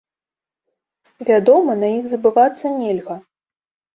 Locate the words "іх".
1.97-2.09